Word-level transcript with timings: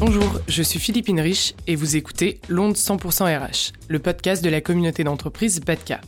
Bonjour, 0.00 0.40
je 0.48 0.62
suis 0.62 0.80
Philippine 0.80 1.20
Rich 1.20 1.54
et 1.66 1.76
vous 1.76 1.94
écoutez 1.96 2.40
L'Onde 2.48 2.74
100% 2.74 3.24
RH, 3.24 3.72
le 3.88 3.98
podcast 3.98 4.42
de 4.42 4.50
la 4.50 4.60
communauté 4.60 5.04
d'entreprise 5.04 5.60
BATCA. 5.60 6.00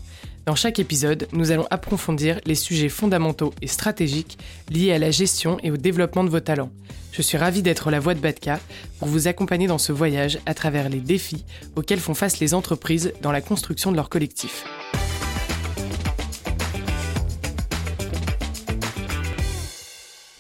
Dans 0.46 0.56
chaque 0.56 0.80
épisode, 0.80 1.29
nous 1.32 1.52
allons 1.52 1.66
approfondir 1.70 2.40
les 2.44 2.56
sujets 2.56 2.88
fondamentaux 2.88 3.54
et 3.62 3.68
stratégiques 3.68 4.38
liés 4.70 4.92
à 4.92 4.98
la 4.98 5.12
gestion 5.12 5.58
et 5.62 5.70
au 5.70 5.76
développement 5.76 6.24
de 6.24 6.30
vos 6.30 6.40
talents. 6.40 6.72
Je 7.12 7.22
suis 7.22 7.38
ravie 7.38 7.62
d'être 7.62 7.90
la 7.90 8.00
voix 8.00 8.14
de 8.14 8.20
Batka 8.20 8.58
pour 8.98 9.06
vous 9.06 9.29
accompagner 9.29 9.68
dans 9.68 9.79
ce 9.79 9.92
voyage 9.92 10.38
à 10.46 10.54
travers 10.54 10.88
les 10.88 11.00
défis 11.00 11.44
auxquels 11.76 12.00
font 12.00 12.14
face 12.14 12.40
les 12.40 12.54
entreprises 12.54 13.12
dans 13.20 13.30
la 13.30 13.42
construction 13.42 13.92
de 13.92 13.96
leur 13.96 14.08
collectif. 14.08 14.64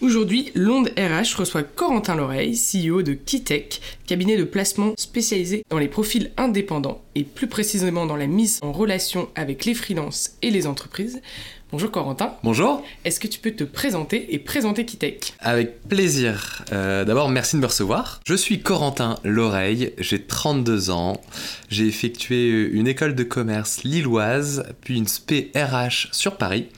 Aujourd'hui, 0.02 0.50
l'onde 0.56 0.88
RH 0.98 1.36
reçoit 1.38 1.62
Corentin 1.62 2.16
Loreille, 2.16 2.56
CEO 2.56 3.02
de 3.02 3.12
Kitech, 3.12 3.80
cabinet 4.04 4.36
de 4.36 4.42
placement 4.42 4.94
spécialisé 4.98 5.62
dans 5.70 5.78
les 5.78 5.86
profils 5.86 6.32
indépendants 6.36 7.00
et 7.14 7.22
plus 7.22 7.46
précisément 7.46 8.04
dans 8.04 8.16
la 8.16 8.26
mise 8.26 8.58
en 8.62 8.72
relation 8.72 9.28
avec 9.36 9.64
les 9.64 9.74
freelances 9.74 10.36
et 10.42 10.50
les 10.50 10.66
entreprises. 10.66 11.22
Bonjour 11.72 11.90
Corentin. 11.90 12.34
Bonjour. 12.44 12.84
Est-ce 13.06 13.18
que 13.18 13.26
tu 13.26 13.38
peux 13.38 13.52
te 13.52 13.64
présenter 13.64 14.34
et 14.34 14.38
présenter 14.38 14.84
Kitech? 14.84 15.32
Avec 15.40 15.88
plaisir. 15.88 16.66
Euh, 16.70 17.06
d'abord, 17.06 17.30
merci 17.30 17.56
de 17.56 17.62
me 17.62 17.66
recevoir. 17.66 18.20
Je 18.26 18.34
suis 18.34 18.60
Corentin 18.60 19.18
Loreille, 19.24 19.94
j'ai 19.96 20.20
32 20.20 20.90
ans. 20.90 21.18
J'ai 21.70 21.86
effectué 21.86 22.68
une 22.70 22.86
école 22.86 23.14
de 23.14 23.22
commerce 23.22 23.84
lilloise, 23.84 24.64
puis 24.82 24.98
une 24.98 25.08
spé 25.08 25.50
RH 25.54 26.08
sur 26.12 26.36
Paris. 26.36 26.68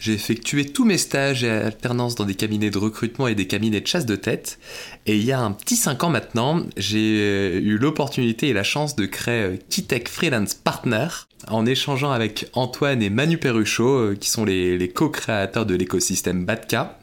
J'ai 0.00 0.14
effectué 0.14 0.66
tous 0.66 0.84
mes 0.84 0.98
stages 0.98 1.44
et 1.44 1.50
alternances 1.50 2.16
dans 2.16 2.24
des 2.24 2.34
cabinets 2.34 2.70
de 2.70 2.78
recrutement 2.78 3.28
et 3.28 3.36
des 3.36 3.46
cabinets 3.46 3.80
de 3.80 3.86
chasse 3.86 4.04
de 4.04 4.16
tête. 4.16 4.58
Et 5.06 5.16
il 5.16 5.24
y 5.24 5.30
a 5.30 5.40
un 5.40 5.52
petit 5.52 5.76
5 5.76 6.02
ans 6.02 6.10
maintenant, 6.10 6.60
j'ai 6.76 7.56
eu 7.58 7.78
l'opportunité 7.78 8.48
et 8.48 8.52
la 8.52 8.64
chance 8.64 8.96
de 8.96 9.06
créer 9.06 9.60
Kitech 9.68 10.08
Freelance 10.08 10.54
Partner, 10.54 11.06
en 11.48 11.66
échangeant 11.66 12.10
avec 12.10 12.48
Antoine 12.54 13.02
et 13.02 13.10
Manu 13.10 13.38
Perruchot, 13.38 13.98
euh, 13.98 14.16
qui 14.24 14.30
sont 14.30 14.46
les, 14.46 14.88
co-créateurs 14.88 15.66
de 15.66 15.74
l'écosystème 15.74 16.46
Batka. 16.46 16.98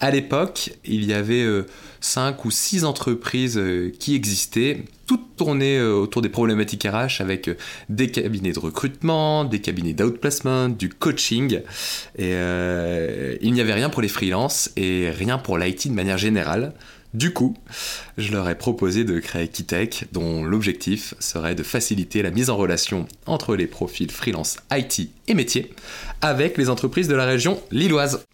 À 0.00 0.10
l'époque, 0.10 0.74
il 0.84 1.06
y 1.06 1.14
avait 1.14 1.42
euh, 1.42 1.66
cinq 2.02 2.44
ou 2.44 2.50
six 2.50 2.84
entreprises 2.84 3.56
euh, 3.56 3.90
qui 3.98 4.14
existaient, 4.14 4.84
toutes 5.06 5.36
tournées 5.38 5.80
autour 5.80 6.20
des 6.20 6.28
problématiques 6.28 6.84
RH 6.84 7.22
avec 7.22 7.48
des 7.88 8.10
cabinets 8.10 8.52
de 8.52 8.58
recrutement, 8.58 9.44
des 9.44 9.60
cabinets 9.60 9.94
d'outplacement, 9.94 10.68
du 10.68 10.90
coaching. 10.90 11.62
Et 12.18 12.32
il 13.40 13.52
n'y 13.54 13.60
avait 13.62 13.72
rien 13.72 13.88
pour 13.88 14.02
les 14.02 14.08
freelances 14.08 14.70
et 14.76 15.08
rien 15.08 15.38
pour 15.38 15.56
l'IT 15.56 15.88
de 15.88 15.94
manière 15.94 16.18
générale. 16.18 16.74
Du 17.14 17.32
coup, 17.32 17.54
je 18.18 18.32
leur 18.32 18.48
ai 18.50 18.54
proposé 18.54 19.04
de 19.04 19.18
créer 19.18 19.48
Kitech, 19.48 20.04
dont 20.12 20.44
l'objectif 20.44 21.14
serait 21.18 21.54
de 21.54 21.62
faciliter 21.62 22.20
la 22.20 22.30
mise 22.30 22.50
en 22.50 22.56
relation 22.56 23.06
entre 23.24 23.56
les 23.56 23.66
profils 23.66 24.10
freelance 24.10 24.58
IT 24.70 25.08
et 25.26 25.34
métier 25.34 25.72
avec 26.20 26.58
les 26.58 26.68
entreprises 26.68 27.08
de 27.08 27.14
la 27.14 27.24
région 27.24 27.62
lilloise. 27.70 28.26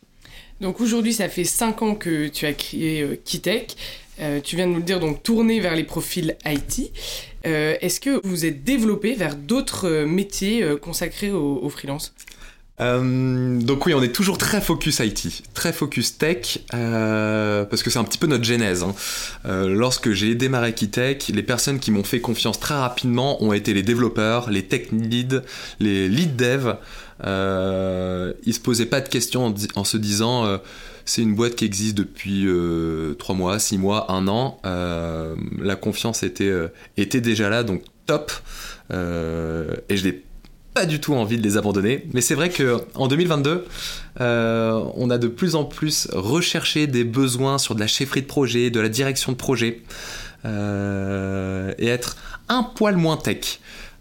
Donc 0.60 0.80
aujourd'hui, 0.80 1.12
ça 1.12 1.28
fait 1.28 1.44
5 1.44 1.82
ans 1.82 1.94
que 1.94 2.26
tu 2.28 2.46
as 2.46 2.52
créé 2.52 3.02
euh, 3.02 3.16
Kitech. 3.24 3.76
Euh, 4.20 4.40
tu 4.40 4.56
viens 4.56 4.66
de 4.66 4.72
nous 4.72 4.78
le 4.78 4.84
dire, 4.84 4.98
donc 4.98 5.22
tourner 5.22 5.60
vers 5.60 5.76
les 5.76 5.84
profils 5.84 6.36
IT. 6.44 6.90
Euh, 7.46 7.76
est-ce 7.80 8.00
que 8.00 8.20
vous 8.26 8.44
êtes 8.44 8.64
développé 8.64 9.14
vers 9.14 9.36
d'autres 9.36 10.04
métiers 10.04 10.64
consacrés 10.80 11.30
aux, 11.30 11.60
aux 11.62 11.70
freelances? 11.70 12.14
Euh, 12.80 13.60
donc 13.60 13.86
oui, 13.86 13.94
on 13.94 14.02
est 14.02 14.12
toujours 14.12 14.36
très 14.36 14.60
focus 14.60 14.98
IT, 14.98 15.44
très 15.54 15.72
focus 15.72 16.18
tech, 16.18 16.58
euh, 16.74 17.64
parce 17.64 17.82
que 17.84 17.90
c'est 17.90 18.00
un 18.00 18.04
petit 18.04 18.18
peu 18.18 18.26
notre 18.26 18.44
genèse. 18.44 18.82
Hein. 18.82 18.94
Euh, 19.46 19.68
lorsque 19.68 20.10
j'ai 20.10 20.34
démarré 20.34 20.74
Kitech, 20.74 21.30
les 21.32 21.42
personnes 21.42 21.78
qui 21.78 21.92
m'ont 21.92 22.02
fait 22.02 22.20
confiance 22.20 22.58
très 22.58 22.74
rapidement 22.74 23.42
ont 23.44 23.52
été 23.52 23.74
les 23.74 23.82
développeurs, 23.82 24.50
les 24.50 24.64
tech 24.64 24.88
leads, 24.90 25.42
les 25.78 26.08
lead 26.08 26.34
dev. 26.34 26.74
ils 27.22 28.54
se 28.54 28.60
posaient 28.60 28.86
pas 28.86 29.00
de 29.00 29.08
questions 29.08 29.54
en, 29.76 29.84
se 29.84 29.96
disant 29.96 30.58
c'est 31.04 31.22
une 31.22 31.34
boîte 31.34 31.54
qui 31.54 31.64
existe 31.66 31.94
depuis 31.94 32.48
3 33.18 33.34
mois, 33.36 33.58
6 33.60 33.78
mois, 33.78 34.10
1 34.10 34.26
an. 34.26 34.60
la 34.64 35.76
confiance 35.76 36.24
était, 36.24 36.52
était 36.96 37.20
déjà 37.20 37.48
là, 37.48 37.62
donc 37.62 37.84
top. 38.06 38.32
et 38.90 39.96
je 39.96 40.04
l'ai 40.04 40.24
pas 40.74 40.86
du 40.86 41.00
tout 41.00 41.14
envie 41.14 41.38
de 41.38 41.42
les 41.42 41.56
abandonner. 41.56 42.04
Mais 42.12 42.20
c'est 42.20 42.34
vrai 42.34 42.50
qu'en 42.50 43.06
2022, 43.06 43.64
euh, 44.20 44.84
on 44.96 45.08
a 45.08 45.18
de 45.18 45.28
plus 45.28 45.54
en 45.54 45.64
plus 45.64 46.08
recherché 46.12 46.86
des 46.88 47.04
besoins 47.04 47.58
sur 47.58 47.76
de 47.76 47.80
la 47.80 47.86
chefferie 47.86 48.22
de 48.22 48.26
projet, 48.26 48.70
de 48.70 48.80
la 48.80 48.88
direction 48.88 49.32
de 49.32 49.36
projet, 49.36 49.82
euh, 50.44 51.72
et 51.78 51.86
être 51.86 52.16
un 52.48 52.64
poil 52.64 52.96
moins 52.96 53.16
tech. 53.16 53.60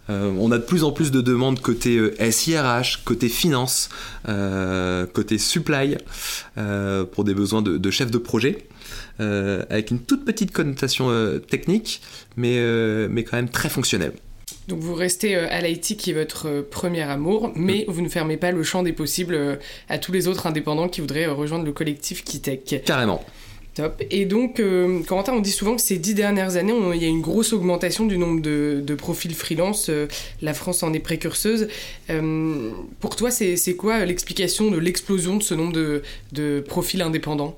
Euh, 0.10 0.34
on 0.38 0.52
a 0.52 0.58
de 0.58 0.64
plus 0.64 0.84
en 0.84 0.92
plus 0.92 1.12
de 1.12 1.22
demandes 1.22 1.62
côté 1.62 1.98
SIRH, 2.32 3.04
côté 3.06 3.30
finance, 3.30 3.90
côté 4.26 5.38
supply, 5.38 5.96
pour 7.12 7.24
des 7.24 7.36
besoins 7.36 7.62
de, 7.62 7.78
de 7.78 7.92
chef 7.92 8.10
de 8.10 8.18
projet, 8.18 8.68
avec 9.20 9.92
une 9.92 10.00
toute 10.00 10.26
petite 10.26 10.52
connotation 10.52 11.40
technique, 11.48 12.02
mais 12.36 12.58
quand 13.24 13.38
même 13.38 13.50
très 13.50 13.70
fonctionnelle. 13.70 14.14
Donc 14.68 14.80
vous 14.80 14.96
restez 14.96 15.36
euh, 15.36 15.48
à 15.50 15.62
l'IT 15.62 15.98
qui 15.98 16.12
est 16.12 16.14
votre 16.14 16.48
euh, 16.48 16.68
premier 16.70 17.02
amour, 17.02 17.52
mais 17.56 17.86
mm. 17.88 17.92
vous 17.92 18.02
ne 18.02 18.10
fermez 18.10 18.38
pas 18.38 18.52
le 18.52 18.64
champ 18.64 18.84
des 18.84 18.94
possibles 18.94 19.36
euh, 19.36 19.56
à 19.90 19.98
tous 19.98 20.12
les 20.12 20.28
autres 20.28 20.48
indépendants 20.48 20.88
qui 20.88 21.02
voudraient 21.02 21.26
rejoindre 21.28 21.66
le 21.66 21.74
collectif 21.74 22.24
Kitech. 22.24 22.84
Carrément. 22.86 23.24
Top. 23.76 24.04
Et 24.12 24.26
donc, 24.26 24.62
Corentin, 25.08 25.34
on 25.34 25.40
dit 25.40 25.50
souvent 25.50 25.76
que 25.76 25.82
ces 25.82 25.98
dix 25.98 26.14
dernières 26.14 26.58
années, 26.58 26.76
il 26.94 27.02
y 27.02 27.06
a 27.06 27.08
une 27.08 27.22
grosse 27.22 27.54
augmentation 27.54 28.06
du 28.06 28.20
nombre 28.20 28.40
de, 28.40 28.96
profils 28.96 29.34
freelance. 29.34 29.90
la 30.44 30.54
France 30.54 30.84
en 30.84 30.94
est 30.94 31.00
précurseuse. 31.00 31.68
pour 33.00 33.16
toi, 33.16 33.32
c'est 33.32 33.76
quoi 33.76 34.06
l'explication 34.06 34.70
de 34.70 34.78
l'explosion 34.78 35.38
de 35.38 35.44
ce 35.44 35.56
nombre 35.56 35.74
de, 36.32 36.60
profils 36.60 37.02
indépendants? 37.02 37.58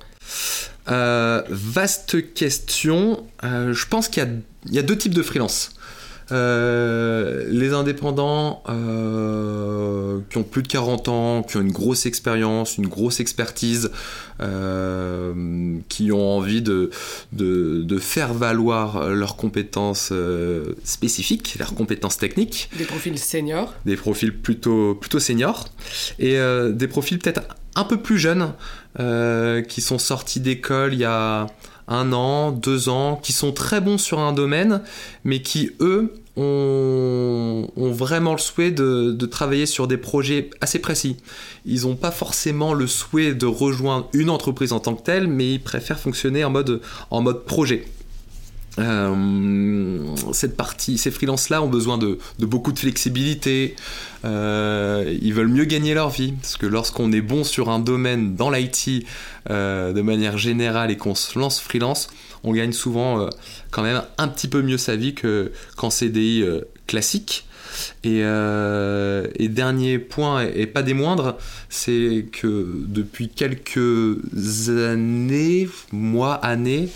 Vaste 0.87 2.33
question. 2.33 3.25
je 3.43 3.85
pense 3.85 4.07
qu'il 4.07 4.41
y, 4.69 4.75
y, 4.75 4.79
a 4.79 4.83
deux 4.83 4.97
types 4.97 5.13
de 5.13 5.23
freelance. 5.23 5.75
Euh, 6.31 7.45
les 7.49 7.73
indépendants 7.73 8.63
euh, 8.67 10.19
qui 10.29 10.37
ont 10.37 10.43
plus 10.43 10.63
de 10.63 10.67
40 10.67 11.07
ans, 11.07 11.43
qui 11.43 11.57
ont 11.57 11.61
une 11.61 11.71
grosse 11.71 12.05
expérience, 12.05 12.77
une 12.77 12.87
grosse 12.87 13.19
expertise, 13.19 13.91
euh, 14.41 15.77
qui 15.87 16.11
ont 16.11 16.37
envie 16.37 16.61
de, 16.61 16.89
de, 17.31 17.97
faire 17.99 18.33
valoir 18.33 19.09
leurs 19.09 19.35
compétences 19.35 20.11
spécifiques, 20.83 21.55
leurs 21.59 21.75
compétences 21.75 22.17
techniques. 22.17 22.69
Des 22.77 22.83
profils 22.83 23.17
seniors. 23.17 23.73
Des 23.85 23.95
profils 23.95 24.35
plutôt, 24.35 24.95
plutôt 24.95 25.19
seniors. 25.19 25.69
Et 26.19 26.37
des 26.71 26.87
profils 26.87 27.19
peut-être 27.19 27.41
un 27.75 27.83
peu 27.83 27.97
plus 27.97 28.17
jeunes, 28.17 28.53
qui 29.67 29.81
sont 29.81 29.99
sortis 29.99 30.39
d'école 30.39 30.93
il 30.93 30.99
y 30.99 31.05
a 31.05 31.47
un 31.87 32.13
an, 32.13 32.51
deux 32.51 32.89
ans, 32.89 33.19
qui 33.21 33.33
sont 33.33 33.51
très 33.51 33.81
bons 33.81 33.97
sur 33.97 34.19
un 34.19 34.33
domaine, 34.33 34.81
mais 35.23 35.41
qui, 35.41 35.71
eux, 35.79 36.13
ont, 36.37 37.67
vraiment 37.75 38.33
le 38.33 38.39
souhait 38.39 38.71
de, 38.71 39.25
travailler 39.25 39.65
sur 39.65 39.87
des 39.87 39.97
projets 39.97 40.49
assez 40.61 40.79
précis. 40.79 41.17
Ils 41.65 41.83
n'ont 41.83 41.95
pas 41.95 42.11
forcément 42.11 42.73
le 42.73 42.87
souhait 42.87 43.33
de 43.33 43.45
rejoindre 43.45 44.09
une 44.13 44.29
entreprise 44.29 44.73
en 44.73 44.79
tant 44.79 44.95
que 44.95 45.03
telle, 45.03 45.27
mais 45.27 45.53
ils 45.53 45.61
préfèrent 45.61 45.99
fonctionner 45.99 46.43
en 46.43 46.49
mode, 46.49 46.81
en 47.11 47.21
mode 47.21 47.45
projet. 47.45 47.85
Euh, 48.79 50.15
cette 50.33 50.57
partie, 50.57 50.97
ces 50.97 51.11
freelances-là 51.11 51.61
ont 51.61 51.69
besoin 51.69 51.97
de, 51.97 52.19
beaucoup 52.39 52.71
de 52.71 52.79
flexibilité. 52.79 53.75
Euh, 54.25 55.17
ils 55.21 55.33
veulent 55.33 55.47
mieux 55.49 55.65
gagner 55.65 55.93
leur 55.93 56.09
vie 56.09 56.33
parce 56.33 56.57
que 56.57 56.65
lorsqu'on 56.65 57.11
est 57.11 57.21
bon 57.21 57.43
sur 57.43 57.69
un 57.69 57.79
domaine 57.79 58.35
dans 58.35 58.49
l'IT 58.49 59.05
euh, 59.49 59.93
de 59.93 60.01
manière 60.01 60.37
générale 60.37 60.91
et 60.91 60.97
qu'on 60.97 61.15
se 61.15 61.37
lance 61.37 61.59
freelance, 61.59 62.07
on 62.43 62.53
gagne 62.53 62.73
souvent 62.73 63.27
quand 63.71 63.81
même 63.81 64.03
un 64.17 64.27
petit 64.27 64.47
peu 64.47 64.61
mieux 64.61 64.77
sa 64.77 64.95
vie 64.95 65.15
que 65.15 65.51
qu'en 65.77 65.89
CDI 65.89 66.43
classique. 66.85 67.47
Et, 68.03 68.21
dernier 69.49 69.99
point, 69.99 70.47
et 70.53 70.67
pas 70.67 70.83
des 70.83 70.93
moindres, 70.93 71.37
c'est 71.69 72.25
que 72.31 72.67
depuis 72.87 73.29
quelques 73.29 74.19
années, 74.69 75.69
mois, 75.91 76.33
années, 76.35 76.89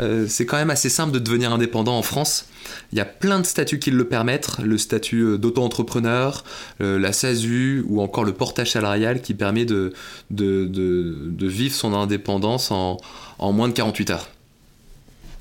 euh, 0.00 0.26
c'est 0.28 0.46
quand 0.46 0.56
même 0.56 0.70
assez 0.70 0.88
simple 0.88 1.12
de 1.12 1.18
devenir 1.18 1.52
indépendant 1.52 1.96
en 1.96 2.02
France. 2.02 2.46
Il 2.92 2.98
y 2.98 3.00
a 3.00 3.04
plein 3.04 3.40
de 3.40 3.46
statuts 3.46 3.78
qui 3.78 3.90
le 3.90 4.04
permettent, 4.04 4.58
le 4.58 4.78
statut 4.78 5.22
euh, 5.22 5.38
d'auto-entrepreneur, 5.38 6.44
euh, 6.80 6.98
la 6.98 7.12
SASU 7.12 7.84
ou 7.88 8.00
encore 8.00 8.24
le 8.24 8.32
portage 8.32 8.72
salarial 8.72 9.20
qui 9.20 9.34
permet 9.34 9.64
de, 9.64 9.92
vivre 10.30 11.74
son 11.74 11.94
indépendance 11.94 12.70
en, 12.70 12.98
moins 13.40 13.68
de 13.68 13.72
48 13.72 14.10
heures. 14.10 14.28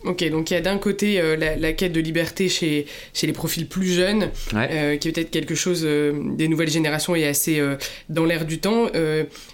Ok, 0.06 0.24
donc 0.30 0.52
il 0.52 0.54
y 0.54 0.58
a 0.58 0.62
d'un 0.62 0.78
côté 0.78 1.20
euh, 1.20 1.36
la, 1.36 1.74
quête 1.74 1.92
de 1.92 2.00
liberté 2.00 2.48
chez, 2.48 2.86
chez 3.14 3.26
les 3.26 3.34
profils 3.34 3.68
plus 3.68 3.88
jeunes, 3.88 4.30
euh, 4.54 4.98
qui 4.98 5.08
est 5.08 5.12
peut-être 5.12 5.32
quelque 5.32 5.56
chose 5.56 5.82
euh, 5.84 6.14
des 6.36 6.48
nouvelles 6.48 6.70
générations 6.70 7.16
et 7.16 7.26
assez 7.26 7.62
dans 8.10 8.26
l'air 8.26 8.46
du 8.46 8.60
temps. 8.60 8.88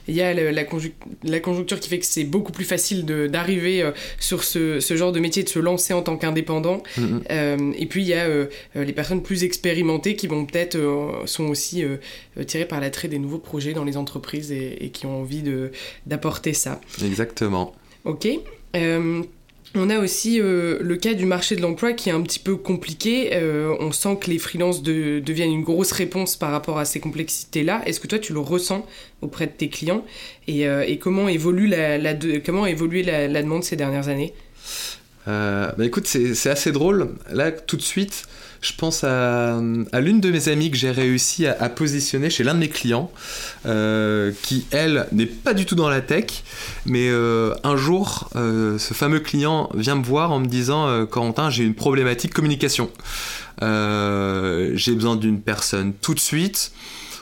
Il 0.07 0.15
y 0.15 0.21
a 0.21 0.33
la, 0.33 0.51
la, 0.51 1.39
conjoncture 1.39 1.80
qui 1.80 1.89
fait 1.89 2.00
que 2.00 2.06
c'est 2.06 2.24
beaucoup 2.24 2.51
plus 2.51 2.65
facile 2.65 3.06
d'arriver 3.06 3.89
sur 4.19 4.44
ce, 4.44 4.80
ce, 4.80 4.95
genre 4.95 5.12
de 5.12 5.19
métier, 5.19 5.44
de 5.44 5.50
se 5.50 5.59
lancer 5.59 5.94
en 5.94 6.01
tant 6.01 6.18
qu'indépendant. 6.18 6.83
Mm-hmm. 6.97 7.74
et 7.77 7.86
puis 7.86 8.01
il 8.01 8.07
y 8.07 8.13
a 8.13 8.27
les 8.75 8.94
personnes 8.94 9.24
plus 9.24 9.44
expérimentées 9.44 10.15
qui 10.15 10.27
vont 10.27 10.45
peut-être 10.45 10.77
sont 11.25 11.45
aussi 11.45 11.83
tirées 12.47 12.65
par 12.65 12.81
l'attrait 12.81 13.07
des 13.07 13.19
nouveaux 13.19 13.39
projets 13.39 13.74
dans 13.74 13.86
les 13.86 13.97
entreprises 13.97 14.51
et, 14.51 14.86
et 14.86 14.89
qui 14.89 15.06
ont 15.06 15.21
envie 15.21 15.44
d'apporter 16.06 16.54
ça. 16.54 16.81
Exactement. 17.04 17.74
Ok. 18.04 18.27
On 19.73 19.89
a 19.89 20.00
aussi 20.00 20.41
euh, 20.41 20.79
le 20.81 20.97
cas 20.97 21.13
du 21.13 21.25
marché 21.25 21.56
de 21.56 21.62
l'emploi 21.62 21.94
qui 21.94 22.09
est 22.09 22.12
un 22.12 22.21
petit 22.21 22.39
peu 22.39 22.57
compliqué. 22.57 23.29
Euh, 23.33 23.73
on 23.79 23.94
sent 23.94 24.18
que 24.19 24.29
les 24.29 24.38
freelances 24.38 24.83
deviennent 24.83 25.53
une 25.53 25.63
grosse 25.63 25.94
réponse 25.94 26.35
par 26.35 26.51
rapport 26.51 26.77
à 26.77 26.83
ces 26.83 27.00
complexités-là. 27.00 27.81
Est-ce 27.85 28.01
que 28.01 28.07
toi, 28.07 28.19
tu 28.19 28.33
le 28.33 28.39
ressens 28.39 28.85
auprès 29.21 29.47
de 29.47 29.51
tes 29.51 29.69
clients? 29.69 30.03
Et, 30.47 30.68
euh, 30.68 30.85
comment 31.00 31.29
évolue 31.29 31.68
la, 31.68 32.13
comment 32.45 32.63
a 32.63 32.69
évolué 32.69 33.01
la, 33.03 33.41
demande 33.41 33.63
ces 33.63 33.77
dernières 33.77 34.09
années? 34.09 34.33
Bah 35.25 35.73
Écoute, 35.81 36.06
c'est 36.07 36.50
assez 36.50 36.73
drôle. 36.73 37.09
Là, 37.31 37.51
tout 37.51 37.77
de 37.77 37.81
suite, 37.81 38.25
je 38.62 38.74
pense 38.78 39.04
à, 39.04 39.60
l'une 40.00 40.22
de 40.22 40.30
mes 40.30 40.48
amies 40.48 40.69
que 40.69 40.78
j'ai 40.78 40.92
réussi 40.92 41.48
à, 41.48 41.68
positionner 41.68 42.30
chez 42.30 42.44
l'un 42.44 42.54
de 42.54 42.60
mes 42.60 42.69
clients, 42.69 43.12
euh, 43.66 44.31
qui 44.44 44.66
elle 44.72 45.08
n'est 45.12 45.25
pas 45.25 45.56
du 45.56 45.66
tout 45.66 45.75
dans 45.75 45.90
la 45.90 46.02
tech, 46.02 46.44
mais 46.86 47.10
euh, 47.10 47.56
un 47.63 47.75
jour, 47.75 48.30
euh, 48.36 48.78
ce 48.78 48.94
fameux 48.94 49.19
client 49.19 49.69
vient 49.74 49.96
me 49.96 50.04
voir 50.04 50.31
en 50.31 50.40
me 50.40 50.46
disant 50.46 51.06
Corentin, 51.08 51.50
j'ai 51.50 51.63
une 51.63 51.75
problématique 51.75 52.34
communication. 52.34 52.92
j'ai 53.62 54.96
besoin 54.96 55.16
d'une 55.16 55.42
personne 55.42 55.94
tout 56.00 56.14
de 56.14 56.19
suite. 56.19 56.72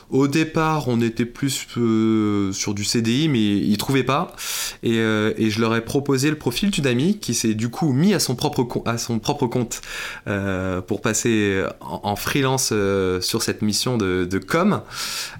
Au 0.09 0.27
départ, 0.27 0.88
on 0.88 1.01
était 1.01 1.25
plus 1.25 1.67
euh, 1.77 2.51
sur 2.51 2.73
du 2.73 2.83
CDI, 2.83 3.29
mais 3.29 3.39
ils 3.39 3.77
trouvaient 3.77 4.03
pas. 4.03 4.35
Euh, 4.83 5.33
et, 5.38 5.51
je 5.51 5.61
leur 5.61 5.75
ai 5.75 5.81
proposé 5.85 6.31
le 6.31 6.35
profil 6.35 6.71
d'une 6.71 6.88
amie 6.88 7.19
qui 7.19 7.35
s'est 7.35 7.53
du 7.53 7.69
coup 7.69 7.91
mis 7.91 8.15
à 8.15 8.19
son 8.19 8.35
propre, 8.35 8.81
à 8.85 8.97
son 8.97 9.19
propre 9.19 9.45
compte 9.45 9.81
euh, 10.27 10.81
pour 10.81 11.01
passer 11.01 11.63
en, 11.79 12.15
freelance 12.15 12.73
sur 13.21 13.44
cette 13.44 13.61
mission 13.61 13.97
de, 13.97 14.25
de 14.25 14.38
com. 14.39 14.81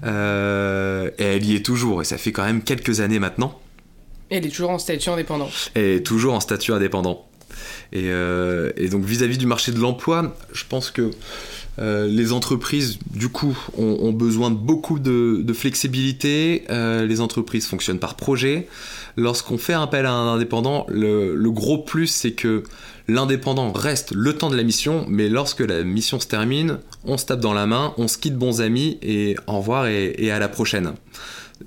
et 0.04 0.08
elle 1.18 1.44
y 1.44 1.56
est 1.56 1.64
toujours, 1.64 2.02
et 2.02 2.04
ça 2.04 2.16
fait 2.16 2.32
quand 2.32 2.44
même 2.44 2.62
quelques 2.62 3.00
années 3.00 3.18
maintenant. 3.18 3.58
Elle 4.28 4.46
est 4.46 4.50
toujours 4.50 4.70
en 4.70 4.78
statut 4.78 5.10
indépendant. 5.10 5.50
Elle 5.74 5.84
est 5.84 6.06
toujours 6.06 6.34
en 6.34 6.40
statut 6.40 6.72
indépendant. 6.72 7.26
Et, 7.92 8.06
et 8.06 8.88
donc 8.88 9.04
vis-à-vis 9.04 9.34
-vis 9.34 9.40
du 9.40 9.46
marché 9.46 9.72
de 9.72 9.80
l'emploi, 9.80 10.36
je 10.52 10.64
pense 10.68 10.92
que 10.92 11.10
euh, 11.80 12.06
les 12.06 12.32
entreprises, 12.32 12.98
du 13.10 13.28
coup, 13.30 13.56
ont, 13.78 14.12
besoin 14.12 14.50
de 14.50 14.56
beaucoup 14.56 14.98
de, 14.98 15.52
flexibilité. 15.54 16.64
Euh, 16.70 17.06
les 17.06 17.20
entreprises 17.20 17.66
fonctionnent 17.66 17.98
par 17.98 18.16
projet. 18.16 18.68
Lorsqu'on 19.16 19.56
fait 19.56 19.72
appel 19.72 20.04
à 20.04 20.12
un 20.12 20.34
indépendant, 20.34 20.86
le, 20.88 21.50
gros 21.50 21.78
plus, 21.78 22.08
c'est 22.08 22.32
que 22.32 22.64
l'indépendant 23.08 23.72
reste 23.72 24.12
le 24.14 24.34
temps 24.34 24.50
de 24.50 24.56
la 24.56 24.62
mission, 24.62 25.06
mais 25.08 25.28
lorsque 25.28 25.60
la 25.60 25.82
mission 25.82 26.20
se 26.20 26.26
termine, 26.26 26.78
on 27.04 27.16
se 27.16 27.26
tape 27.26 27.40
dans 27.40 27.54
la 27.54 27.66
main, 27.66 27.94
on 27.96 28.08
se 28.08 28.18
quitte 28.18 28.36
bons 28.36 28.60
amis, 28.60 28.98
et 29.02 29.36
au 29.46 29.58
revoir 29.58 29.86
et, 29.86 30.30
à 30.30 30.38
la 30.38 30.48
prochaine. 30.48 30.92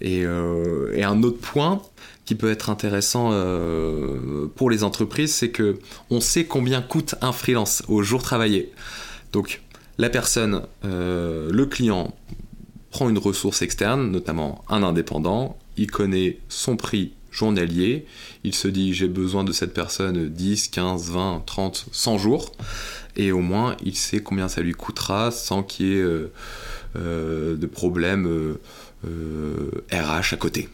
Euh, 0.04 0.94
et, 0.94 1.04
un 1.04 1.24
autre 1.24 1.40
point 1.40 1.82
qui 2.26 2.36
peut 2.36 2.52
être 2.52 2.70
intéressant 2.70 3.32
pour 4.56 4.70
les 4.70 4.84
entreprises, 4.84 5.34
c'est 5.34 5.50
que 5.50 5.80
on 6.10 6.22
sait 6.22 6.46
combien 6.46 6.82
coûte 6.82 7.16
un 7.22 7.34
freelance 7.34 7.84
au 7.90 8.02
jour 8.02 8.22
travaillé. 8.24 8.72
Donc 9.34 9.63
la 9.98 10.10
personne, 10.10 10.64
euh, 10.86 11.50
le 11.52 11.66
client, 11.66 12.16
prend 12.90 13.10
une 13.10 13.18
ressource 13.18 13.62
externe, 13.62 14.12
notamment 14.12 14.64
un 14.70 14.84
indépendant, 14.84 15.58
il 15.78 15.90
connaît 15.90 16.38
son 16.50 16.78
prix 16.78 17.14
journalier, 17.32 18.06
il 18.44 18.54
se 18.54 18.68
dit 18.68 18.94
j'ai 18.94 19.08
besoin 19.08 19.44
de 19.44 19.52
cette 19.52 19.74
personne 19.74 20.30
10, 20.30 20.68
15, 20.68 21.10
20, 21.10 21.44
30, 21.46 21.88
100 21.92 22.18
jours, 22.20 22.52
et 23.16 23.32
au 23.32 23.40
moins 23.40 23.76
il 23.84 23.96
sait 23.96 24.20
combien 24.20 24.48
ça 24.48 24.62
lui 24.62 24.74
coûtera 24.74 25.32
sans 25.32 25.64
qu'il 25.64 25.88
y 25.88 25.94
ait 25.94 26.02
euh, 26.02 26.32
euh, 26.96 27.56
de 27.56 27.66
problème 27.66 28.58
RH 29.04 30.34
à 30.34 30.38
côté. 30.38 30.70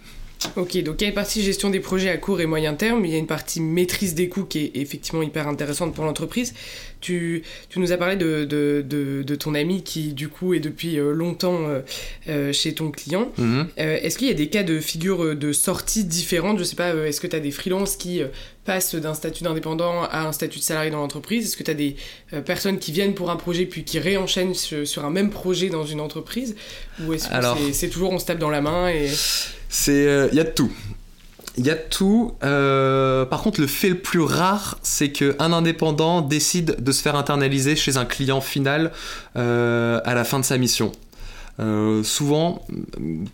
Ok, 0.56 0.82
donc 0.84 1.02
il 1.02 1.04
y 1.04 1.06
a 1.06 1.10
une 1.10 1.16
partie 1.16 1.42
gestion 1.42 1.70
des 1.70 1.82
projets 1.82 2.10
à 2.10 2.18
court 2.18 2.40
et 2.40 2.46
moyen 2.46 2.74
terme, 2.74 3.04
il 3.06 3.12
y 3.12 3.16
a 3.16 3.18
une 3.18 3.28
partie 3.28 3.60
maîtrise 3.60 4.16
des 4.16 4.30
coûts 4.30 4.46
qui 4.46 4.60
est 4.60 4.72
effectivement 4.76 5.22
hyper 5.22 5.48
intéressante 5.48 5.94
pour 5.94 6.06
l'entreprise. 6.06 6.54
Tu, 7.02 7.44
tu, 7.70 7.80
nous 7.80 7.92
as 7.92 7.98
parlé 7.98 8.16
de, 8.16 8.46
de, 8.46 8.84
de, 8.86 9.36
ton 9.36 9.56
ami 9.56 9.84
qui 9.84 10.14
du 10.14 10.28
coup 10.28 10.54
est 10.54 10.60
depuis 10.60 11.00
euh, 11.00 11.14
longtemps 11.14 11.68
euh, 11.68 11.80
euh, 12.28 12.52
chez 12.52 12.74
ton 12.74 12.92
client. 12.92 13.32
Mhm. 13.38 13.68
est-ce 13.78 14.18
qu'il 14.18 14.28
y 14.28 14.32
a 14.32 14.36
des 14.36 14.50
cas 14.50 14.64
de 14.64 14.80
figure 14.80 15.36
de 15.36 15.54
sortie 15.54 16.04
différentes? 16.04 16.60
Je 16.60 16.64
sais 16.64 16.76
pas, 16.76 16.94
est-ce 16.94 17.22
que 17.22 17.28
tu 17.28 17.36
as 17.36 17.40
des 17.40 17.52
freelances 17.52 17.96
qui 17.96 18.22
passent 18.66 18.96
d'un 18.96 19.14
statut 19.14 19.44
d'indépendant 19.44 20.04
à 20.04 20.28
un 20.28 20.32
statut 20.32 20.60
de 20.60 20.64
salarié 20.64 20.92
dans 20.92 21.00
l'entreprise? 21.00 21.46
Est-ce 21.46 21.58
que 21.58 21.64
tu 21.64 21.72
as 21.72 21.76
des 21.76 21.96
personnes 22.46 22.80
qui 22.80 22.92
viennent 22.92 23.14
pour 23.14 23.32
un 23.32 23.36
projet 23.36 23.66
puis 23.66 23.84
qui 23.84 24.00
réenchaînent 24.00 24.54
sur, 24.54 25.06
un 25.06 25.12
même 25.12 25.30
projet 25.30 25.70
dans 25.70 25.86
une 25.86 26.02
entreprise? 26.02 26.56
Ou 27.06 27.14
est-ce 27.14 27.30
que 27.30 27.74
c'est 27.74 27.90
toujours 27.90 28.12
on 28.12 28.20
se 28.20 28.26
tape 28.26 28.40
dans 28.40 28.50
la 28.50 28.62
main 28.62 28.90
et... 28.90 29.10
C'est, 29.70 29.92
il 29.92 30.08
euh, 30.08 30.30
y 30.34 30.40
a 30.40 30.44
de 30.44 30.50
tout. 30.50 30.72
Il 31.60 31.68
y 31.68 31.72
a 31.72 31.76
tout. 31.76 32.32
Euh, 32.42 33.26
par 33.26 33.42
contre, 33.42 33.60
le 33.60 33.68
fait 33.68 33.90
le 33.90 33.98
plus 33.98 34.22
rare, 34.22 34.80
c'est 34.82 35.12
qu'un 35.12 35.52
indépendant 35.52 36.22
décide 36.22 36.78
de 36.82 36.92
se 36.94 37.02
faire 37.02 37.18
internaliser 37.18 37.76
chez 37.76 37.98
un 37.98 38.06
client 38.06 38.40
final 38.40 38.94
euh, 39.36 40.00
à 40.06 40.16
la 40.16 40.24
fin 40.24 40.40
de 40.40 40.46
sa 40.46 40.58
mission. 40.58 40.94
souvent, 42.04 42.66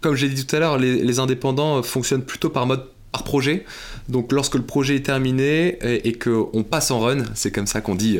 comme 0.01 0.16
j'ai 0.16 0.27
dit 0.30 0.44
tout 0.44 0.56
à 0.56 0.60
l'heure, 0.60 0.80
les, 0.80 1.19
indépendants 1.19 1.83
fonctionnent 1.83 2.25
plutôt 2.25 2.50
par 2.50 2.66
mode 2.66 2.83
par 3.12 3.24
projet. 3.24 3.63
Donc 4.10 4.31
lorsque 4.31 4.56
le 4.56 4.63
projet 4.63 4.95
est 4.95 5.06
terminé 5.06 5.78
et, 5.83 6.13
qu'on 6.13 6.63
passe 6.63 6.89
en 6.89 7.01
run, 7.01 7.24
c'est 7.36 7.51
comme 7.51 7.68
ça 7.68 7.81
qu'on 7.81 7.94
dit 7.94 8.18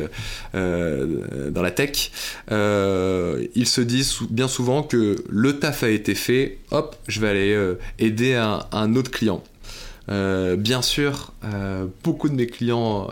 dans 0.54 1.62
la 1.62 1.70
tech, 1.72 2.12
ils 2.48 3.66
se 3.66 3.80
disent 3.80 4.18
bien 4.30 4.46
souvent 4.46 4.84
que 4.84 5.16
le 5.28 5.58
taf 5.58 5.82
a 5.82 5.88
été 5.88 6.14
fait, 6.14 6.58
hop, 6.70 6.94
je 7.08 7.20
vais 7.20 7.28
aller 7.28 7.52
euh, 7.52 7.74
aider 7.98 8.34
un, 8.34 8.94
autre 8.94 9.10
client. 9.10 9.42
Euh, 10.08 10.56
bien 10.56 10.82
sûr, 10.82 11.32
euh, 11.44 11.86
beaucoup 12.04 12.28
de 12.28 12.34
mes 12.34 12.46
clients 12.46 13.08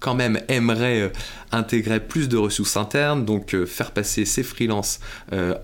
quand 0.00 0.14
même 0.14 0.40
aimeraient 0.48 1.10
intégrer 1.50 1.98
plus 1.98 2.28
de 2.28 2.36
ressources 2.36 2.76
internes, 2.76 3.24
donc 3.24 3.56
faire 3.64 3.90
passer 3.92 4.26
ces 4.26 4.42
freelances 4.42 5.00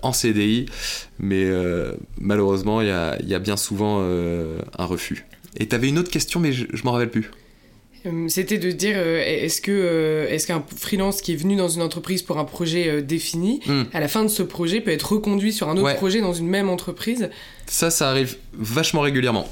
en 0.01 0.13
CDI, 0.13 0.65
mais 1.19 1.47
malheureusement, 2.19 2.81
il 2.81 2.87
y, 2.87 3.29
y 3.29 3.35
a, 3.35 3.39
bien 3.39 3.55
souvent 3.55 3.99
un 4.01 4.85
refus. 4.85 5.27
Et 5.57 5.67
tu 5.67 5.75
avais 5.75 5.89
une 5.89 5.99
autre 5.99 6.09
question, 6.09 6.39
mais 6.39 6.53
je, 6.53 6.65
je 6.73 6.83
m'en 6.83 6.93
rappelle 6.93 7.11
plus. 7.11 7.29
Euh, 8.05 8.27
c'était 8.29 8.57
de 8.57 8.71
dire 8.71 8.95
euh, 8.97 9.21
est-ce 9.23 9.61
que 9.61 9.71
euh, 9.71 10.27
est-ce 10.29 10.47
qu'un 10.47 10.63
freelance 10.75 11.21
qui 11.21 11.33
est 11.33 11.35
venu 11.35 11.55
dans 11.55 11.67
une 11.67 11.83
entreprise 11.83 12.23
pour 12.23 12.39
un 12.39 12.45
projet 12.45 13.01
défini, 13.01 13.59
hmm. 13.67 13.83
à 13.93 13.99
la 13.99 14.07
fin 14.07 14.23
de 14.23 14.27
ce 14.27 14.41
projet 14.41 14.81
peut 14.81 14.91
être 14.91 15.13
reconduit 15.13 15.53
sur 15.53 15.69
un 15.69 15.77
autre 15.77 15.95
projet 15.95 16.21
dans 16.21 16.33
une 16.33 16.47
même 16.47 16.69
entreprise? 16.69 17.29
Ça, 17.67 17.91
ça 17.91 18.09
arrive 18.09 18.37
vachement 18.53 19.01
régulièrement. 19.01 19.47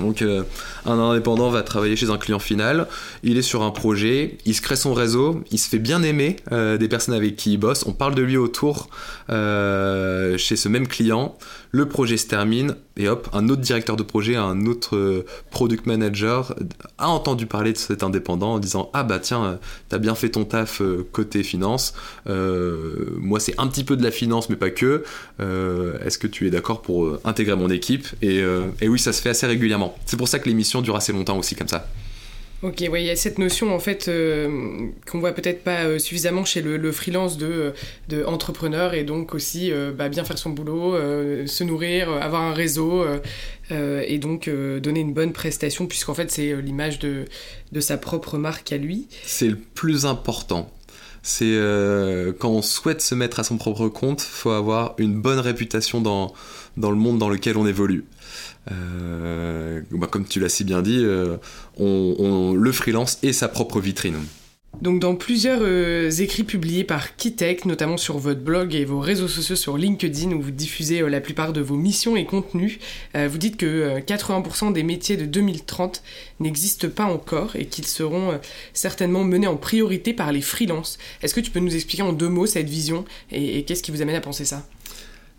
Donc 0.00 0.22
un 0.22 0.98
indépendant 0.98 1.50
va 1.50 1.62
travailler 1.62 1.96
chez 1.96 2.10
un 2.10 2.18
client 2.18 2.38
final, 2.38 2.86
il 3.22 3.38
est 3.38 3.42
sur 3.42 3.62
un 3.62 3.70
projet, 3.70 4.38
il 4.44 4.54
se 4.54 4.60
crée 4.60 4.76
son 4.76 4.94
réseau, 4.94 5.42
il 5.50 5.58
se 5.58 5.68
fait 5.68 5.78
bien 5.78 6.02
aimer 6.02 6.36
des 6.50 6.88
personnes 6.88 7.14
avec 7.14 7.36
qui 7.36 7.52
il 7.52 7.56
bosse, 7.56 7.84
on 7.86 7.92
parle 7.92 8.14
de 8.14 8.22
lui 8.22 8.36
autour 8.36 8.88
chez 9.28 10.56
ce 10.56 10.68
même 10.68 10.86
client, 10.86 11.36
le 11.70 11.88
projet 11.88 12.16
se 12.16 12.26
termine 12.26 12.76
et 12.96 13.08
hop, 13.08 13.28
un 13.32 13.48
autre 13.48 13.60
directeur 13.60 13.96
de 13.96 14.02
projet, 14.02 14.36
un 14.36 14.66
autre 14.66 14.96
euh, 14.96 15.26
product 15.50 15.86
manager 15.86 16.54
a 16.98 17.08
entendu 17.08 17.46
parler 17.46 17.72
de 17.72 17.78
cet 17.78 18.02
indépendant 18.02 18.54
en 18.54 18.58
disant 18.58 18.90
ah 18.94 19.02
bah 19.02 19.18
tiens, 19.18 19.44
euh, 19.44 19.56
t'as 19.88 19.98
bien 19.98 20.14
fait 20.14 20.30
ton 20.30 20.44
taf 20.44 20.80
euh, 20.80 21.06
côté 21.12 21.42
finance, 21.42 21.94
moi 22.26 23.40
c'est 23.40 23.58
un 23.58 23.66
petit 23.66 23.84
peu 23.84 23.96
de 23.96 24.02
la 24.02 24.10
finance 24.10 24.48
mais 24.48 24.56
pas 24.56 24.70
que, 24.70 25.04
est-ce 25.38 26.18
que 26.18 26.26
tu 26.26 26.46
es 26.46 26.50
d'accord 26.50 26.82
pour 26.82 27.18
intégrer 27.24 27.56
mon 27.56 27.70
équipe? 27.70 28.06
Et, 28.22 28.42
et 28.80 28.88
oui 28.88 28.98
ça 28.98 29.12
se 29.12 29.20
fait 29.22 29.30
assez 29.30 29.46
régulièrement. 29.46 29.96
C'est 30.06 30.16
pour 30.16 30.28
ça 30.28 30.38
que 30.38 30.48
l'émission 30.48 30.82
dure 30.82 30.96
assez 30.96 31.12
longtemps 31.12 31.38
aussi 31.38 31.54
comme 31.54 31.68
ça. 31.68 31.86
Ok, 32.62 32.80
il 32.80 33.02
y 33.02 33.10
a 33.10 33.16
cette 33.16 33.38
notion 33.38 33.74
en 33.74 33.78
fait 33.78 34.08
euh, 34.08 34.88
qu'on 35.10 35.20
voit 35.20 35.32
peut-être 35.32 35.62
pas 35.62 35.84
euh, 35.84 35.98
suffisamment 35.98 36.46
chez 36.46 36.62
le, 36.62 36.90
freelance 36.90 37.36
de, 37.36 37.74
de, 38.08 38.24
entrepreneur 38.24 38.94
et 38.94 39.04
donc 39.04 39.34
aussi 39.34 39.70
euh, 39.70 39.92
bah, 39.92 40.08
bien 40.08 40.24
faire 40.24 40.38
son 40.38 40.50
boulot, 40.50 40.96
se 41.46 41.64
nourrir, 41.64 42.10
avoir 42.10 42.42
un 42.42 42.54
réseau 42.54 43.04
et 43.70 44.18
donc 44.18 44.48
donner 44.48 45.00
une 45.00 45.12
bonne 45.12 45.32
prestation 45.32 45.86
puisqu'en 45.86 46.14
fait 46.14 46.30
c'est 46.30 46.54
l'image 46.62 46.98
de, 46.98 47.26
de 47.72 47.80
sa 47.80 47.98
propre 47.98 48.38
marque 48.38 48.72
à 48.72 48.78
lui. 48.78 49.06
C'est 49.24 49.48
le 49.48 49.56
plus 49.56 50.06
important. 50.06 50.70
C'est 51.28 51.58
quand 52.38 52.50
on 52.50 52.62
souhaite 52.62 53.02
se 53.02 53.16
mettre 53.16 53.40
à 53.40 53.44
son 53.44 53.56
propre 53.56 53.88
compte, 53.88 54.20
faut 54.20 54.50
avoir 54.50 54.94
une 54.98 55.20
bonne 55.20 55.40
réputation 55.40 56.00
dans, 56.00 56.32
le 56.76 56.94
monde 56.94 57.18
dans 57.18 57.28
lequel 57.28 57.56
on 57.56 57.66
évolue. 57.66 58.04
Bah, 58.68 60.06
comme 60.08 60.24
tu 60.24 60.38
l'as 60.38 60.48
si 60.48 60.62
bien 60.62 60.82
dit, 60.82 61.04
on, 61.78 62.54
le 62.54 62.72
freelance 62.72 63.18
est 63.24 63.32
sa 63.32 63.48
propre 63.48 63.80
vitrine. 63.80 64.16
Donc 64.82 65.00
dans 65.00 65.14
plusieurs 65.14 65.60
euh, 65.62 66.10
écrits 66.10 66.44
publiés 66.44 66.84
par 66.84 67.16
Kitech, 67.16 67.64
notamment 67.64 67.96
sur 67.96 68.18
votre 68.18 68.40
blog 68.40 68.74
et 68.74 68.84
vos 68.84 69.00
réseaux 69.00 69.28
sociaux 69.28 69.56
sur 69.56 69.78
LinkedIn 69.78 70.32
où 70.32 70.42
vous 70.42 70.50
diffusez 70.50 71.00
euh, 71.00 71.08
la 71.08 71.20
plupart 71.22 71.54
de 71.54 71.62
vos 71.62 71.76
missions 71.76 72.14
et 72.14 72.26
contenus, 72.26 72.78
euh, 73.14 73.26
vous 73.26 73.38
dites 73.38 73.56
que 73.56 74.00
80% 74.00 74.74
des 74.74 74.82
métiers 74.82 75.16
de 75.16 75.24
2030 75.24 76.02
n'existent 76.40 76.90
pas 76.90 77.04
encore 77.04 77.56
et 77.56 77.64
qu'ils 77.64 77.86
seront 77.86 78.38
certainement 78.74 79.24
menés 79.24 79.46
en 79.46 79.56
priorité 79.56 80.12
par 80.12 80.30
les 80.30 80.42
freelances. 80.42 80.98
Est-ce 81.22 81.34
que 81.34 81.40
tu 81.40 81.50
peux 81.50 81.60
nous 81.60 81.74
expliquer 81.74 82.02
en 82.02 82.12
deux 82.12 82.28
mots 82.28 82.46
cette 82.46 82.68
vision 82.68 83.04
et 83.32 83.64
qu'est-ce 83.64 83.82
qui 83.82 83.90
vous 83.90 84.02
amène 84.02 84.16
à 84.16 84.20
penser 84.20 84.44
ça? 84.44 84.66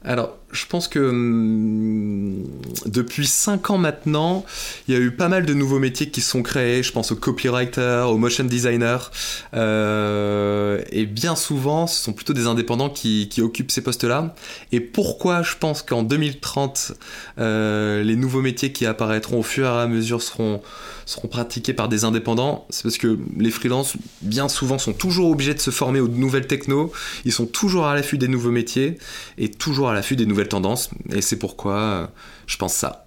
Alors, 0.04 0.38
je 0.52 0.66
pense 0.66 0.88
que 0.88 1.00
hum, 1.00 2.44
depuis 2.86 3.28
5 3.28 3.72
ans 3.72 3.78
maintenant, 3.78 4.46
il 4.88 4.94
y 4.94 4.98
a 4.98 5.00
eu 5.00 5.12
pas 5.12 5.28
mal 5.28 5.46
de 5.46 5.54
nouveaux 5.54 5.80
métiers 5.80 6.10
qui 6.10 6.22
sont 6.22 6.44
créés. 6.44 6.84
Je 6.84 6.92
pense 6.92 7.12
aux 7.12 7.16
copywriters, 7.16 8.10
aux 8.10 8.18
motion 8.18 8.46
designers. 8.46 9.10
Euh, 9.54 10.82
et 10.92 11.06
bien 11.06 11.36
souvent, 11.36 11.88
ce 11.88 12.02
sont 12.02 12.14
plutôt 12.14 12.34
des 12.34 12.48
indépendants 12.48 12.90
qui, 12.90 13.30
occupent 13.40 13.72
ces 13.72 13.82
postes-là. 13.82 14.36
Et 14.72 14.80
pourquoi 14.80 15.42
je 15.42 15.56
pense 15.60 15.82
qu'en 15.82 16.04
2030, 16.04 16.94
euh, 17.40 18.04
les 18.04 18.16
nouveaux 18.16 18.42
métiers 18.42 18.72
qui 18.72 18.86
apparaîtront 18.86 19.40
au 19.40 19.44
fur 19.44 19.66
et 19.66 19.70
à 19.70 19.88
mesure 19.88 20.22
seront 20.22 20.62
seront 21.08 21.30
pratiqués 21.30 21.74
par 21.74 21.88
des 21.88 22.04
indépendants, 22.04 22.68
c'est 22.70 22.84
parce 22.84 22.98
que 22.98 23.18
les 23.38 23.50
freelances, 23.50 23.96
bien 24.22 24.50
souvent, 24.50 24.78
sont 24.78 24.92
toujours 24.92 25.32
obligés 25.32 25.54
de 25.54 25.60
se 25.60 25.72
former 25.72 26.02
aux 26.02 26.10
nouvelles 26.10 26.48
techno, 26.48 26.92
ils 27.24 27.32
sont 27.32 27.46
toujours 27.46 27.88
à 27.88 27.96
l'affût 27.96 28.18
des 28.18 28.28
nouveaux 28.28 28.52
métiers 28.52 28.98
et 29.38 29.50
toujours 29.50 29.87
à 29.90 29.94
l'affût 29.94 30.16
des 30.16 30.26
nouvelles 30.26 30.48
tendances, 30.48 30.90
et 31.14 31.22
c'est 31.22 31.40
pourquoi 31.40 31.76
euh, 31.76 32.08
je 32.46 32.58
pense 32.58 32.74
ça. 32.74 33.06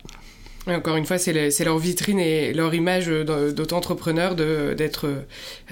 Encore 0.66 0.96
une 0.96 1.06
fois, 1.06 1.18
c'est 1.18 1.64
leur 1.64 1.78
vitrine 1.78 2.18
et 2.18 2.52
leur 2.52 2.74
image 2.74 3.08
d'auto-entrepreneur 3.08 4.34
d'être 4.34 5.08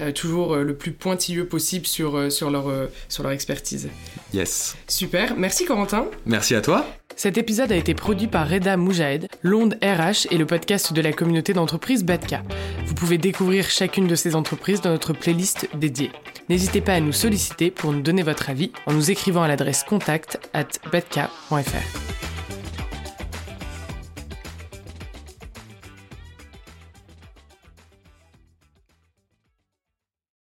euh, 0.01 0.11
toujours 0.11 0.55
le 0.55 0.75
plus 0.75 0.91
pointilleux 0.91 1.45
possible 1.45 1.85
sur, 1.85 2.31
sur, 2.31 2.49
leur, 2.49 2.65
sur 3.07 3.23
leur 3.23 3.31
expertise. 3.31 3.89
Yes. 4.33 4.75
Super. 4.87 5.35
Merci 5.37 5.65
Corentin. 5.65 6.05
Merci 6.25 6.55
à 6.55 6.61
toi. 6.61 6.85
Cet 7.19 7.37
épisode 7.37 7.73
a 7.73 7.75
été 7.75 7.93
produit 7.93 8.27
par 8.27 8.49
Reda 8.49 8.77
Moujahed, 8.77 9.27
l'Onde 9.43 9.77
RH 9.83 10.31
et 10.31 10.37
le 10.37 10.45
podcast 10.45 10.93
de 10.93 11.01
la 11.01 11.11
communauté 11.11 11.51
d'entreprises 11.51 12.05
Batka. 12.05 12.43
Vous 12.85 12.93
pouvez 12.93 13.17
découvrir 13.17 13.69
chacune 13.69 14.07
de 14.07 14.15
ces 14.15 14.35
entreprises 14.35 14.79
dans 14.79 14.91
notre 14.91 15.11
playlist 15.11 15.67
dédiée. 15.75 16.11
N'hésitez 16.47 16.79
pas 16.79 16.93
à 16.93 17.01
nous 17.01 17.11
solliciter 17.11 17.71
pour 17.71 17.91
nous 17.91 18.01
donner 18.01 18.23
votre 18.23 18.49
avis 18.49 18.71
en 18.85 18.93
nous 18.93 19.11
écrivant 19.11 19.43
à 19.43 19.49
l'adresse 19.49 19.83
contact 19.83 20.39
at 20.53 20.67
batka.fr. 20.93 22.28